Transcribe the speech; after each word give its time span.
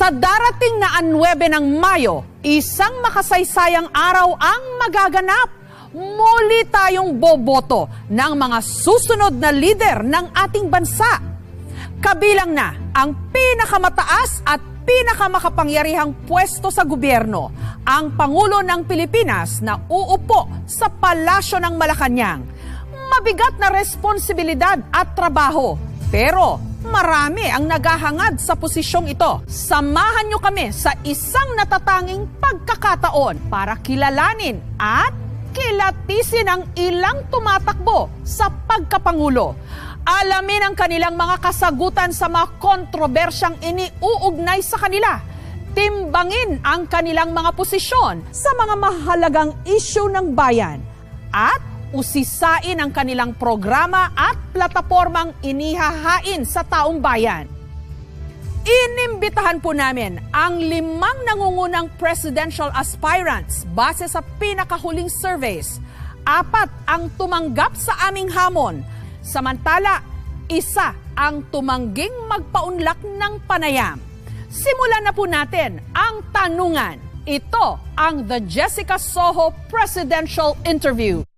Sa 0.00 0.08
darating 0.08 0.80
na 0.80 0.96
9 1.04 1.12
ng 1.60 1.76
Mayo, 1.76 2.24
isang 2.40 3.04
makasaysayang 3.04 3.92
araw 3.92 4.32
ang 4.32 4.80
magaganap. 4.80 5.52
Muli 5.92 6.64
tayong 6.72 7.20
boboto 7.20 7.84
ng 8.08 8.32
mga 8.32 8.64
susunod 8.64 9.36
na 9.36 9.52
lider 9.52 10.00
ng 10.00 10.32
ating 10.32 10.72
bansa. 10.72 11.20
Kabilang 12.00 12.48
na 12.48 12.72
ang 12.96 13.12
pinakamataas 13.28 14.40
at 14.48 14.64
pinakamakapangyarihang 14.88 16.24
pwesto 16.24 16.72
sa 16.72 16.88
gobyerno, 16.88 17.52
ang 17.84 18.16
Pangulo 18.16 18.64
ng 18.64 18.88
Pilipinas 18.88 19.60
na 19.60 19.84
uupo 19.84 20.64
sa 20.64 20.88
Palasyo 20.88 21.60
ng 21.60 21.76
Malacanang. 21.76 22.40
Mabigat 22.88 23.60
na 23.60 23.68
responsibilidad 23.68 24.80
at 24.80 25.12
trabaho, 25.12 25.76
pero 26.08 26.69
marami 26.84 27.44
ang 27.48 27.68
naghahangad 27.68 28.40
sa 28.40 28.56
posisyong 28.56 29.12
ito. 29.12 29.44
Samahan 29.44 30.28
niyo 30.28 30.40
kami 30.40 30.72
sa 30.72 30.96
isang 31.04 31.56
natatanging 31.56 32.24
pagkakataon 32.40 33.50
para 33.52 33.76
kilalanin 33.84 34.60
at 34.80 35.12
kilatisin 35.52 36.48
ang 36.48 36.62
ilang 36.78 37.26
tumatakbo 37.28 38.08
sa 38.24 38.48
pagkapangulo. 38.48 39.56
Alamin 40.00 40.72
ang 40.72 40.74
kanilang 40.74 41.14
mga 41.14 41.36
kasagutan 41.44 42.10
sa 42.10 42.26
mga 42.26 42.56
kontrobersyang 42.56 43.56
iniuugnay 43.60 44.64
sa 44.64 44.80
kanila. 44.80 45.20
Timbangin 45.70 46.58
ang 46.66 46.88
kanilang 46.90 47.30
mga 47.30 47.54
posisyon 47.54 48.26
sa 48.34 48.50
mga 48.58 48.74
mahalagang 48.74 49.52
isyu 49.62 50.10
ng 50.10 50.34
bayan. 50.34 50.82
At 51.30 51.69
usisain 51.90 52.78
ang 52.78 52.94
kanilang 52.94 53.34
programa 53.34 54.14
at 54.14 54.38
platapormang 54.54 55.34
inihahain 55.42 56.46
sa 56.46 56.62
taong 56.62 57.02
bayan. 57.02 57.50
Inimbitahan 58.60 59.58
po 59.58 59.72
namin 59.72 60.20
ang 60.30 60.60
limang 60.60 61.24
nangungunang 61.24 61.88
presidential 61.96 62.68
aspirants 62.76 63.64
base 63.72 64.04
sa 64.04 64.20
pinakahuling 64.36 65.08
surveys. 65.08 65.80
Apat 66.28 66.68
ang 66.84 67.08
tumanggap 67.16 67.72
sa 67.72 67.96
aming 68.12 68.28
hamon. 68.28 68.84
Samantala, 69.24 70.04
isa 70.52 70.92
ang 71.16 71.48
tumangging 71.48 72.12
magpaunlak 72.28 73.00
ng 73.00 73.34
panayam. 73.48 73.96
Simulan 74.52 75.08
na 75.08 75.14
po 75.16 75.24
natin 75.24 75.80
ang 75.96 76.20
tanungan. 76.28 77.00
Ito 77.24 77.80
ang 77.96 78.28
The 78.28 78.44
Jessica 78.44 79.00
Soho 79.00 79.56
Presidential 79.72 80.58
Interview. 80.68 81.29